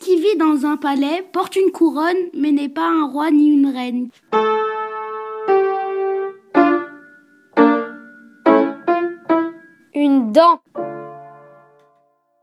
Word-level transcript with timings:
Qui 0.00 0.16
vit 0.16 0.36
dans 0.36 0.66
un 0.66 0.76
palais, 0.76 1.22
porte 1.32 1.54
une 1.54 1.70
couronne, 1.70 2.16
mais 2.34 2.50
n'est 2.50 2.68
pas 2.68 2.88
un 2.88 3.06
roi 3.06 3.30
ni 3.30 3.50
une 3.50 3.66
reine 3.66 4.08
Une 9.94 10.32
dent. 10.32 10.60